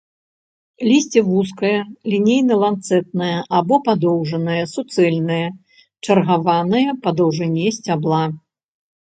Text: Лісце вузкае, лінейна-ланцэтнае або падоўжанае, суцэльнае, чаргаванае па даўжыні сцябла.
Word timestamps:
Лісце 0.89 1.21
вузкае, 1.27 1.73
лінейна-ланцэтнае 2.13 3.35
або 3.59 3.75
падоўжанае, 3.89 4.57
суцэльнае, 4.73 5.45
чаргаванае 6.05 6.85
па 7.05 7.09
даўжыні 7.21 7.65
сцябла. 7.77 8.23